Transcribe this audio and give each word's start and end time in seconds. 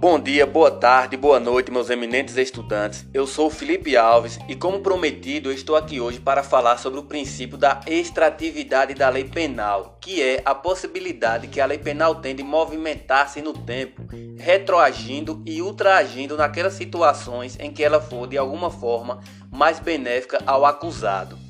Bom 0.00 0.18
dia, 0.18 0.46
boa 0.46 0.70
tarde, 0.70 1.14
boa 1.14 1.38
noite, 1.38 1.70
meus 1.70 1.90
eminentes 1.90 2.38
estudantes. 2.38 3.06
Eu 3.12 3.26
sou 3.26 3.50
Felipe 3.50 3.98
Alves 3.98 4.38
e, 4.48 4.56
como 4.56 4.80
prometido, 4.80 5.52
estou 5.52 5.76
aqui 5.76 6.00
hoje 6.00 6.18
para 6.18 6.42
falar 6.42 6.78
sobre 6.78 6.98
o 6.98 7.04
princípio 7.04 7.58
da 7.58 7.82
extratividade 7.86 8.94
da 8.94 9.10
lei 9.10 9.24
penal, 9.24 9.98
que 10.00 10.22
é 10.22 10.40
a 10.42 10.54
possibilidade 10.54 11.48
que 11.48 11.60
a 11.60 11.66
lei 11.66 11.76
penal 11.76 12.14
tem 12.14 12.34
de 12.34 12.42
movimentar-se 12.42 13.42
no 13.42 13.52
tempo, 13.52 14.02
retroagindo 14.38 15.42
e 15.44 15.60
ultraagindo 15.60 16.34
naquelas 16.34 16.72
situações 16.72 17.58
em 17.60 17.70
que 17.70 17.84
ela 17.84 18.00
for 18.00 18.26
de 18.26 18.38
alguma 18.38 18.70
forma 18.70 19.20
mais 19.50 19.78
benéfica 19.78 20.38
ao 20.46 20.64
acusado. 20.64 21.49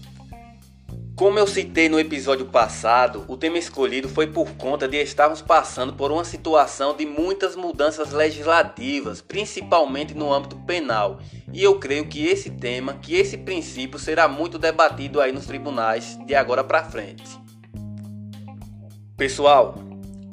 Como 1.21 1.39
eu 1.39 1.47
citei 1.47 1.87
no 1.87 2.01
episódio 2.01 2.47
passado, 2.47 3.27
o 3.29 3.37
tema 3.37 3.59
escolhido 3.59 4.09
foi 4.09 4.27
por 4.27 4.53
conta 4.53 4.89
de 4.89 4.97
estarmos 4.97 5.43
passando 5.43 5.93
por 5.93 6.11
uma 6.11 6.25
situação 6.25 6.97
de 6.97 7.05
muitas 7.05 7.55
mudanças 7.55 8.11
legislativas, 8.11 9.21
principalmente 9.21 10.15
no 10.15 10.33
âmbito 10.33 10.57
penal. 10.61 11.21
E 11.53 11.63
eu 11.63 11.79
creio 11.79 12.09
que 12.09 12.27
esse 12.27 12.49
tema, 12.49 12.95
que 12.95 13.17
esse 13.17 13.37
princípio 13.37 13.99
será 13.99 14.27
muito 14.29 14.59
debatido 14.59 15.21
aí 15.21 15.31
nos 15.31 15.45
tribunais 15.45 16.19
de 16.25 16.35
agora 16.35 16.65
para 16.65 16.85
frente. 16.85 17.39
Pessoal, 19.15 19.75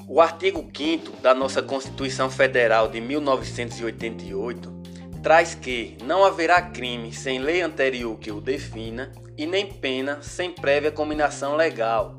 o 0.07 0.21
artigo 0.21 0.65
5 0.73 1.21
da 1.21 1.35
nossa 1.35 1.61
Constituição 1.61 2.29
Federal 2.29 2.87
de 2.87 3.01
1988 3.01 4.76
traz 5.21 5.55
que 5.55 5.97
não 6.03 6.23
haverá 6.23 6.61
crime 6.61 7.11
sem 7.13 7.39
lei 7.39 7.61
anterior 7.61 8.17
que 8.17 8.31
o 8.31 8.41
defina 8.41 9.11
e 9.37 9.45
nem 9.45 9.65
pena 9.65 10.19
sem 10.21 10.51
prévia 10.51 10.91
combinação 10.91 11.55
legal. 11.55 12.15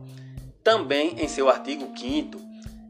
Também, 0.63 1.15
em 1.19 1.29
seu 1.29 1.49
artigo 1.49 1.93
5, 1.97 2.39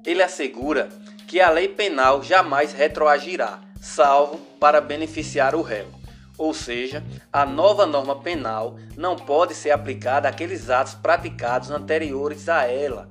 ele 0.04 0.22
assegura 0.22 0.88
que 1.26 1.40
a 1.40 1.50
lei 1.50 1.68
penal 1.68 2.22
jamais 2.22 2.72
retroagirá, 2.72 3.60
salvo 3.80 4.38
para 4.58 4.80
beneficiar 4.80 5.54
o 5.54 5.62
réu. 5.62 5.86
Ou 6.36 6.54
seja, 6.54 7.04
a 7.32 7.44
nova 7.44 7.84
norma 7.84 8.16
penal 8.16 8.76
não 8.96 9.16
pode 9.16 9.54
ser 9.54 9.70
aplicada 9.70 10.28
àqueles 10.28 10.70
atos 10.70 10.94
praticados 10.94 11.70
anteriores 11.70 12.48
a 12.48 12.64
ela. 12.64 13.10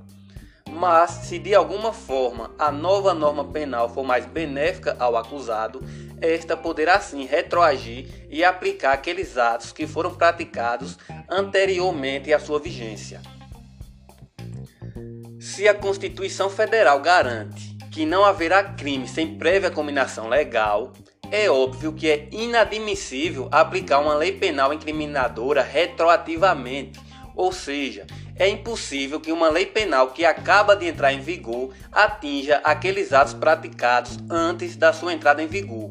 Mas, 0.70 1.10
se 1.10 1.38
de 1.38 1.54
alguma 1.54 1.92
forma 1.92 2.50
a 2.58 2.70
nova 2.70 3.14
norma 3.14 3.44
penal 3.44 3.88
for 3.88 4.04
mais 4.04 4.26
benéfica 4.26 4.96
ao 4.98 5.16
acusado, 5.16 5.80
esta 6.20 6.56
poderá 6.56 7.00
sim 7.00 7.24
retroagir 7.24 8.26
e 8.30 8.44
aplicar 8.44 8.92
aqueles 8.92 9.36
atos 9.36 9.72
que 9.72 9.86
foram 9.86 10.14
praticados 10.14 10.98
anteriormente 11.28 12.32
à 12.32 12.38
sua 12.38 12.58
vigência. 12.58 13.20
Se 15.40 15.68
a 15.68 15.74
Constituição 15.74 16.50
Federal 16.50 17.00
garante 17.00 17.76
que 17.90 18.04
não 18.04 18.24
haverá 18.24 18.62
crime 18.62 19.08
sem 19.08 19.38
prévia 19.38 19.70
combinação 19.70 20.28
legal, 20.28 20.92
é 21.30 21.50
óbvio 21.50 21.92
que 21.92 22.10
é 22.10 22.28
inadmissível 22.30 23.48
aplicar 23.50 23.98
uma 23.98 24.14
lei 24.14 24.32
penal 24.32 24.72
incriminadora 24.72 25.62
retroativamente, 25.62 27.00
ou 27.34 27.52
seja, 27.52 28.06
é 28.38 28.48
impossível 28.48 29.20
que 29.20 29.32
uma 29.32 29.48
lei 29.48 29.66
penal 29.66 30.08
que 30.08 30.24
acaba 30.24 30.76
de 30.76 30.86
entrar 30.86 31.12
em 31.12 31.20
vigor 31.20 31.72
atinja 31.90 32.60
aqueles 32.62 33.12
atos 33.12 33.34
praticados 33.34 34.18
antes 34.30 34.76
da 34.76 34.92
sua 34.92 35.12
entrada 35.12 35.42
em 35.42 35.48
vigor. 35.48 35.90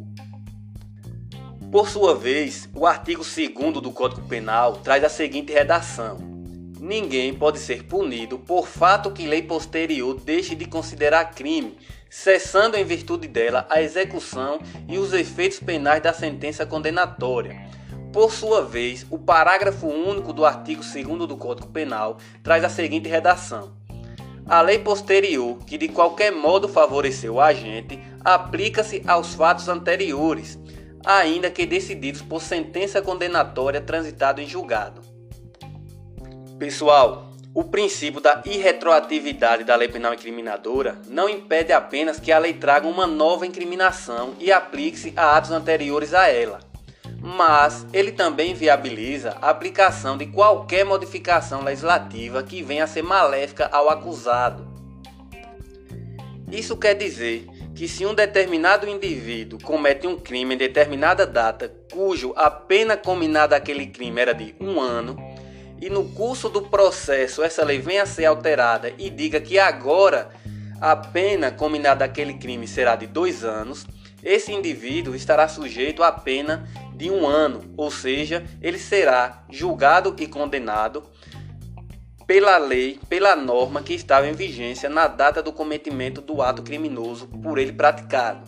Por 1.71 1.89
sua 1.89 2.15
vez, 2.15 2.69
o 2.73 2.85
artigo 2.85 3.23
2 3.23 3.81
do 3.81 3.91
Código 3.91 4.25
Penal 4.27 4.77
traz 4.77 5.03
a 5.03 5.09
seguinte 5.09 5.51
redação: 5.51 6.17
Ninguém 6.79 7.33
pode 7.33 7.59
ser 7.59 7.83
punido 7.83 8.39
por 8.39 8.65
fato 8.65 9.11
que 9.11 9.27
lei 9.27 9.41
posterior 9.41 10.17
deixe 10.17 10.55
de 10.55 10.63
considerar 10.65 11.31
crime, 11.31 11.77
cessando 12.09 12.77
em 12.77 12.85
virtude 12.85 13.27
dela 13.27 13.67
a 13.69 13.81
execução 13.81 14.61
e 14.87 14.97
os 14.97 15.11
efeitos 15.11 15.59
penais 15.59 16.01
da 16.01 16.13
sentença 16.13 16.65
condenatória. 16.65 17.67
Por 18.17 18.31
sua 18.31 18.63
vez, 18.63 19.05
o 19.11 19.19
parágrafo 19.19 19.85
único 19.85 20.33
do 20.33 20.43
artigo 20.43 20.81
2 20.81 21.27
do 21.27 21.37
Código 21.37 21.67
Penal 21.67 22.17
traz 22.41 22.63
a 22.63 22.69
seguinte 22.69 23.07
redação: 23.07 23.73
A 24.47 24.59
lei 24.59 24.79
posterior, 24.79 25.59
que 25.67 25.77
de 25.77 25.87
qualquer 25.87 26.31
modo 26.31 26.67
favoreceu 26.67 27.35
o 27.35 27.39
agente, 27.39 28.01
aplica-se 28.25 29.03
aos 29.05 29.35
fatos 29.35 29.69
anteriores 29.69 30.57
ainda 31.05 31.51
que 31.51 31.67
decididos 31.67 32.23
por 32.23 32.41
sentença 32.41 33.03
condenatória 33.03 33.81
transitada 33.81 34.41
em 34.41 34.47
julgado. 34.47 34.99
Pessoal, 36.57 37.27
o 37.53 37.63
princípio 37.65 38.19
da 38.19 38.41
irretroatividade 38.45 39.63
da 39.63 39.75
lei 39.75 39.89
penal 39.89 40.15
incriminadora 40.15 40.99
não 41.07 41.29
impede 41.29 41.71
apenas 41.71 42.19
que 42.19 42.31
a 42.31 42.39
lei 42.39 42.53
traga 42.53 42.87
uma 42.87 43.05
nova 43.05 43.45
incriminação 43.45 44.33
e 44.39 44.51
aplique-se 44.51 45.13
a 45.15 45.37
atos 45.37 45.51
anteriores 45.51 46.15
a 46.15 46.27
ela, 46.27 46.59
mas 47.27 47.85
ele 47.91 48.13
também 48.13 48.53
viabiliza 48.53 49.35
a 49.41 49.49
aplicação 49.49 50.17
de 50.17 50.27
qualquer 50.27 50.85
modificação 50.85 51.61
legislativa 51.61 52.41
que 52.41 52.63
venha 52.63 52.85
a 52.85 52.87
ser 52.87 53.01
maléfica 53.01 53.67
ao 53.69 53.89
acusado. 53.89 54.65
Isso 56.49 56.77
quer 56.77 56.93
dizer 56.93 57.45
que 57.75 57.85
se 57.85 58.05
um 58.05 58.13
determinado 58.13 58.87
indivíduo 58.87 59.59
comete 59.61 60.07
um 60.07 60.17
crime 60.17 60.55
em 60.55 60.57
determinada 60.57 61.27
data, 61.27 61.69
cujo 61.91 62.31
a 62.33 62.49
pena 62.49 62.95
combinada 62.95 63.59
daquele 63.59 63.87
crime 63.87 64.21
era 64.21 64.33
de 64.33 64.55
um 64.57 64.79
ano, 64.79 65.17
e 65.81 65.89
no 65.89 66.05
curso 66.11 66.47
do 66.47 66.61
processo 66.61 67.43
essa 67.43 67.65
lei 67.65 67.77
venha 67.77 68.03
a 68.03 68.05
ser 68.05 68.23
alterada 68.23 68.93
e 68.97 69.09
diga 69.09 69.41
que 69.41 69.59
agora 69.59 70.29
a 70.79 70.95
pena 70.95 71.51
combinada 71.51 72.07
daquele 72.07 72.35
crime 72.35 72.65
será 72.65 72.95
de 72.95 73.05
dois 73.05 73.43
anos, 73.43 73.85
esse 74.23 74.53
indivíduo 74.53 75.13
estará 75.13 75.47
sujeito 75.49 76.01
à 76.03 76.11
pena 76.11 76.67
de 76.97 77.11
um 77.11 77.27
ano, 77.27 77.61
ou 77.77 77.91
seja, 77.91 78.43
ele 78.59 78.79
será 78.79 79.43
julgado 79.49 80.15
e 80.17 80.25
condenado 80.25 81.03
pela 82.25 82.57
lei, 82.57 82.99
pela 83.07 83.35
norma 83.35 83.81
que 83.81 83.93
estava 83.93 84.27
em 84.27 84.33
vigência 84.33 84.89
na 84.89 85.07
data 85.07 85.41
do 85.41 85.53
cometimento 85.53 86.19
do 86.19 86.41
ato 86.41 86.63
criminoso 86.63 87.27
por 87.27 87.59
ele 87.59 87.71
praticado. 87.71 88.45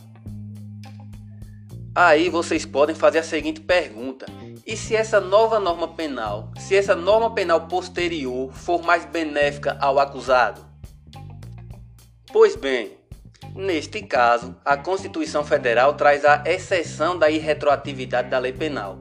Aí 1.96 2.28
vocês 2.30 2.66
podem 2.66 2.96
fazer 2.96 3.20
a 3.20 3.24
seguinte 3.24 3.62
pergunta: 3.62 4.26
e 4.66 4.76
se 4.76 4.96
essa 4.96 5.20
nova 5.20 5.59
norma 5.59 5.88
penal, 5.88 6.52
se 6.58 6.76
essa 6.76 6.96
norma 6.96 7.34
penal 7.34 7.68
posterior 7.68 8.52
for 8.52 8.82
mais 8.82 9.06
benéfica 9.06 9.78
ao 9.80 10.00
acusado? 10.00 10.66
Pois 12.32 12.56
bem, 12.56 12.99
neste 13.56 14.02
caso, 14.02 14.56
a 14.64 14.78
Constituição 14.78 15.44
Federal 15.44 15.94
traz 15.94 16.24
a 16.26 16.44
exceção 16.46 17.18
da 17.18 17.30
irretroatividade 17.30 18.30
da 18.30 18.40
lei 18.40 18.54
penal. 18.54 19.00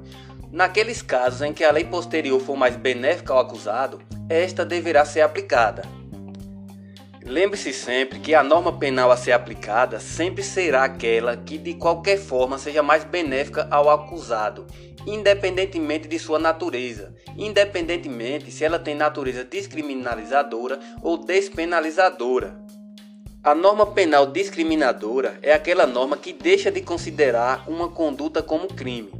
Naqueles 0.50 1.02
casos 1.02 1.42
em 1.42 1.52
que 1.52 1.64
a 1.64 1.70
lei 1.70 1.84
posterior 1.84 2.40
for 2.40 2.56
mais 2.56 2.76
benéfica 2.76 3.32
ao 3.32 3.40
acusado, 3.40 4.00
esta 4.28 4.64
deverá 4.64 5.04
ser 5.04 5.20
aplicada. 5.20 5.82
Lembre-se 7.22 7.74
sempre 7.74 8.18
que 8.20 8.34
a 8.34 8.42
norma 8.42 8.78
penal 8.78 9.10
a 9.10 9.16
ser 9.16 9.32
aplicada 9.32 10.00
sempre 10.00 10.42
será 10.42 10.84
aquela 10.84 11.36
que 11.36 11.58
de 11.58 11.74
qualquer 11.74 12.16
forma 12.16 12.56
seja 12.56 12.82
mais 12.82 13.04
benéfica 13.04 13.68
ao 13.70 13.90
acusado, 13.90 14.66
independentemente 15.06 16.08
de 16.08 16.18
sua 16.18 16.38
natureza, 16.38 17.14
independentemente 17.36 18.50
se 18.50 18.64
ela 18.64 18.78
tem 18.78 18.94
natureza 18.94 19.44
descriminalizadora 19.44 20.80
ou 21.02 21.18
despenalizadora. 21.18 22.67
A 23.48 23.54
norma 23.54 23.86
penal 23.86 24.26
discriminadora 24.26 25.38
é 25.40 25.54
aquela 25.54 25.86
norma 25.86 26.18
que 26.18 26.34
deixa 26.34 26.70
de 26.70 26.82
considerar 26.82 27.64
uma 27.66 27.88
conduta 27.88 28.42
como 28.42 28.68
crime. 28.68 29.10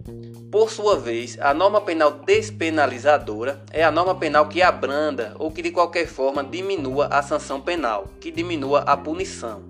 Por 0.53 0.71
sua 0.71 0.97
vez, 0.99 1.39
a 1.41 1.55
norma 1.55 1.81
penal 1.81 2.11
despenalizadora 2.27 3.65
é 3.73 3.83
a 3.83 3.91
norma 3.91 4.15
penal 4.15 4.47
que 4.47 4.61
abranda 4.61 5.35
ou 5.39 5.51
que 5.51 5.63
de 5.63 5.71
qualquer 5.71 6.07
forma 6.07 6.45
diminua 6.45 7.07
a 7.07 7.23
sanção 7.23 7.59
penal, 7.59 8.07
que 8.21 8.31
diminua 8.31 8.81
a 8.81 8.99
punição. 8.99 9.63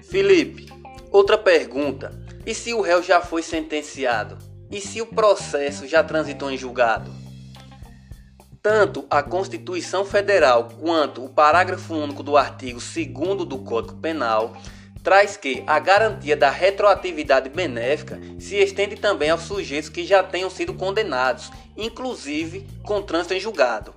Felipe, 0.00 0.66
outra 1.12 1.38
pergunta: 1.38 2.10
e 2.44 2.52
se 2.52 2.74
o 2.74 2.80
réu 2.80 3.04
já 3.04 3.20
foi 3.20 3.44
sentenciado? 3.44 4.36
E 4.68 4.80
se 4.80 5.00
o 5.00 5.06
processo 5.06 5.86
já 5.86 6.02
transitou 6.02 6.50
em 6.50 6.56
julgado? 6.56 7.19
Tanto 8.62 9.06
a 9.08 9.22
Constituição 9.22 10.04
Federal 10.04 10.68
quanto 10.78 11.24
o 11.24 11.30
parágrafo 11.30 11.94
único 11.94 12.22
do 12.22 12.36
artigo 12.36 12.78
2 12.78 13.48
do 13.48 13.58
Código 13.58 13.96
Penal 13.96 14.54
traz 15.02 15.34
que 15.34 15.64
a 15.66 15.78
garantia 15.78 16.36
da 16.36 16.50
retroatividade 16.50 17.48
benéfica 17.48 18.20
se 18.38 18.56
estende 18.56 18.96
também 18.96 19.30
aos 19.30 19.44
sujeitos 19.44 19.88
que 19.88 20.04
já 20.04 20.22
tenham 20.22 20.50
sido 20.50 20.74
condenados, 20.74 21.50
inclusive 21.74 22.68
com 22.82 23.00
trânsito 23.00 23.32
em 23.32 23.40
julgado. 23.40 23.94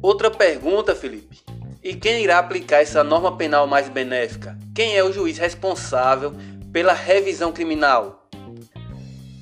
Outra 0.00 0.30
pergunta, 0.30 0.94
Felipe. 0.94 1.40
E 1.82 1.96
quem 1.96 2.22
irá 2.22 2.38
aplicar 2.38 2.80
essa 2.80 3.02
norma 3.02 3.36
penal 3.36 3.66
mais 3.66 3.88
benéfica? 3.88 4.56
Quem 4.72 4.96
é 4.96 5.02
o 5.02 5.12
juiz 5.12 5.36
responsável 5.36 6.32
pela 6.72 6.92
revisão 6.92 7.50
criminal? 7.50 8.28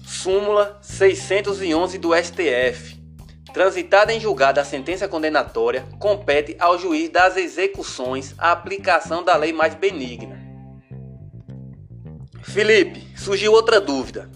Súmula 0.07 0.79
611 0.81 1.99
do 1.99 2.17
STF. 2.17 2.98
Transitada 3.53 4.13
em 4.13 4.21
julgado 4.21 4.61
a 4.61 4.65
sentença 4.65 5.09
condenatória, 5.09 5.87
compete 5.99 6.57
ao 6.59 6.79
juiz 6.79 7.09
das 7.09 7.37
execuções 7.37 8.35
a 8.37 8.53
aplicação 8.53 9.23
da 9.23 9.37
lei 9.37 9.53
mais 9.53 9.75
benigna. 9.75 10.39
Felipe, 12.43 13.07
surgiu 13.17 13.53
outra 13.53 13.81
dúvida. 13.81 14.31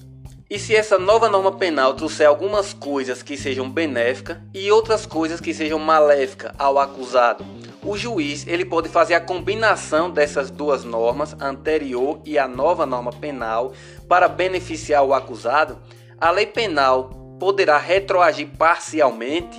E 0.48 0.58
se 0.58 0.76
essa 0.76 0.98
nova 0.98 1.30
norma 1.30 1.52
penal 1.52 1.94
trouxer 1.94 2.26
algumas 2.26 2.74
coisas 2.74 3.22
que 3.22 3.38
sejam 3.38 3.70
benéficas 3.70 4.36
e 4.52 4.70
outras 4.70 5.06
coisas 5.06 5.40
que 5.40 5.54
sejam 5.54 5.78
maléficas 5.78 6.52
ao 6.58 6.78
acusado? 6.78 7.44
O 7.82 7.96
juiz 7.96 8.46
ele 8.46 8.64
pode 8.64 8.88
fazer 8.88 9.14
a 9.14 9.20
combinação 9.20 10.10
dessas 10.10 10.50
duas 10.50 10.84
normas, 10.84 11.34
a 11.40 11.48
anterior 11.48 12.20
e 12.24 12.38
a 12.38 12.46
nova 12.46 12.84
norma 12.84 13.12
penal, 13.12 13.72
para 14.06 14.28
beneficiar 14.28 15.02
o 15.02 15.14
acusado? 15.14 15.78
A 16.20 16.30
lei 16.30 16.46
penal 16.46 17.21
poderá 17.42 17.76
retroagir 17.76 18.50
parcialmente? 18.56 19.58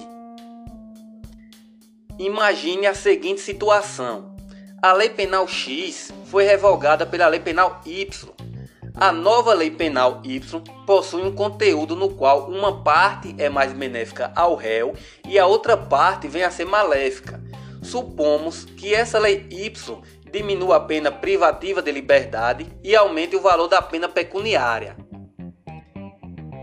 Imagine 2.18 2.88
a 2.88 2.96
seguinte 2.96 3.42
situação: 3.42 4.38
a 4.82 4.94
Lei 4.94 5.10
Penal 5.10 5.46
X 5.50 6.14
foi 6.28 6.46
revogada 6.46 7.06
pela 7.06 7.28
Lei 7.28 7.42
Penal 7.42 7.82
Y. 7.86 8.30
A 8.96 9.12
nova 9.12 9.54
Lei 9.54 9.70
Penal 9.70 10.22
Y 10.24 10.62
possui 10.86 11.24
um 11.24 11.36
conteúdo 11.36 11.94
no 11.94 12.08
qual 12.12 12.50
uma 12.50 12.82
parte 12.82 13.36
é 13.38 13.50
mais 13.50 13.74
benéfica 13.74 14.32
ao 14.34 14.56
réu 14.56 14.96
e 15.28 15.38
a 15.38 15.46
outra 15.46 15.76
parte 15.76 16.30
vem 16.30 16.44
a 16.44 16.52
ser 16.52 16.66
maléfica. 16.66 17.44
Supomos 17.82 18.64
que 18.64 18.96
essa 18.96 19.20
Lei 19.20 19.46
Y 19.52 20.02
diminua 20.32 20.78
a 20.78 20.80
pena 20.80 21.12
privativa 21.12 21.82
de 21.82 21.92
liberdade 21.92 22.66
e 22.82 22.96
aumente 22.96 23.36
o 23.36 23.42
valor 23.42 23.68
da 23.68 23.82
pena 23.82 24.08
pecuniária. 24.08 24.96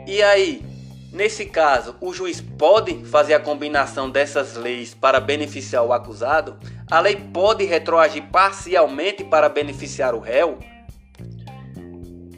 E 0.06 0.22
aí, 0.22 0.69
Nesse 1.12 1.44
caso, 1.46 1.96
o 2.00 2.14
juiz 2.14 2.40
pode 2.40 3.04
fazer 3.06 3.34
a 3.34 3.40
combinação 3.40 4.08
dessas 4.08 4.54
leis 4.54 4.94
para 4.94 5.18
beneficiar 5.18 5.84
o 5.84 5.92
acusado? 5.92 6.56
A 6.88 7.00
lei 7.00 7.16
pode 7.16 7.64
retroagir 7.64 8.24
parcialmente 8.30 9.24
para 9.24 9.48
beneficiar 9.48 10.14
o 10.14 10.20
réu? 10.20 10.58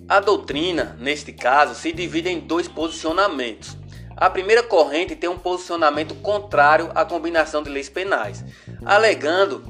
A 0.09 0.21
doutrina, 0.21 0.97
neste 0.99 1.33
caso, 1.33 1.75
se 1.75 1.93
divide 1.93 2.31
em 2.31 2.41
dois 2.41 2.67
posicionamentos. 2.67 3.77
A 4.17 4.31
primeira 4.31 4.63
corrente 4.63 5.17
tem 5.17 5.29
um 5.29 5.39
posicionamento 5.39 6.15
contrário 6.17 6.91
à 6.95 7.05
combinação 7.05 7.63
de 7.63 7.69
leis 7.69 7.89
penais, 7.89 8.45
alegando 8.85 9.65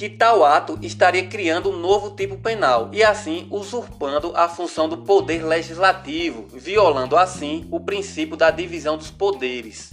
que 0.00 0.08
tal 0.08 0.42
ato 0.42 0.78
estaria 0.80 1.26
criando 1.26 1.68
um 1.68 1.76
novo 1.76 2.12
tipo 2.16 2.38
penal 2.38 2.88
e 2.90 3.04
assim 3.04 3.46
usurpando 3.50 4.32
a 4.34 4.48
função 4.48 4.88
do 4.88 4.96
poder 4.96 5.44
legislativo, 5.44 6.46
violando 6.54 7.18
assim 7.18 7.68
o 7.70 7.78
princípio 7.78 8.34
da 8.34 8.50
divisão 8.50 8.96
dos 8.96 9.10
poderes. 9.10 9.92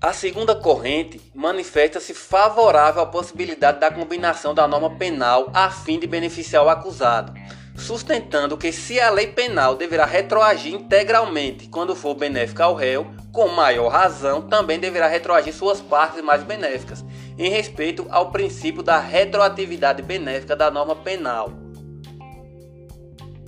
A 0.00 0.12
segunda 0.12 0.54
corrente 0.54 1.20
manifesta-se 1.34 2.14
favorável 2.14 3.02
à 3.02 3.06
possibilidade 3.06 3.80
da 3.80 3.90
combinação 3.90 4.54
da 4.54 4.68
norma 4.68 4.90
penal 4.90 5.50
a 5.52 5.68
fim 5.68 5.98
de 5.98 6.06
beneficiar 6.06 6.64
o 6.64 6.68
acusado, 6.68 7.34
sustentando 7.74 8.56
que 8.56 8.70
se 8.70 9.00
a 9.00 9.10
lei 9.10 9.26
penal 9.26 9.74
deverá 9.74 10.04
retroagir 10.04 10.72
integralmente 10.72 11.66
quando 11.66 11.96
for 11.96 12.14
benéfica 12.14 12.62
ao 12.62 12.76
réu, 12.76 13.04
com 13.32 13.48
maior 13.48 13.88
razão 13.88 14.42
também 14.42 14.78
deverá 14.78 15.08
retroagir 15.08 15.52
suas 15.52 15.80
partes 15.80 16.22
mais 16.22 16.44
benéficas, 16.44 17.04
em 17.40 17.48
respeito 17.48 18.06
ao 18.10 18.30
princípio 18.30 18.82
da 18.82 19.00
retroatividade 19.00 20.02
benéfica 20.02 20.54
da 20.54 20.70
norma 20.70 20.94
penal. 20.94 21.50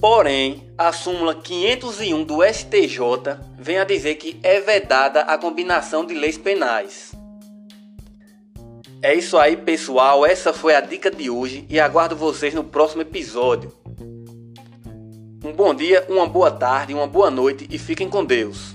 Porém, 0.00 0.66
a 0.78 0.90
súmula 0.92 1.34
501 1.34 2.24
do 2.24 2.42
STJ 2.42 3.38
vem 3.58 3.78
a 3.78 3.84
dizer 3.84 4.14
que 4.14 4.40
é 4.42 4.60
vedada 4.60 5.20
a 5.20 5.36
combinação 5.36 6.06
de 6.06 6.14
leis 6.14 6.38
penais. 6.38 7.12
É 9.02 9.14
isso 9.14 9.36
aí, 9.36 9.58
pessoal. 9.58 10.24
Essa 10.24 10.54
foi 10.54 10.74
a 10.74 10.80
dica 10.80 11.10
de 11.10 11.28
hoje 11.28 11.66
e 11.68 11.78
aguardo 11.78 12.16
vocês 12.16 12.54
no 12.54 12.64
próximo 12.64 13.02
episódio. 13.02 13.70
Um 15.44 15.52
bom 15.52 15.74
dia, 15.74 16.06
uma 16.08 16.26
boa 16.26 16.50
tarde, 16.50 16.94
uma 16.94 17.06
boa 17.06 17.30
noite 17.30 17.68
e 17.70 17.76
fiquem 17.76 18.08
com 18.08 18.24
Deus. 18.24 18.74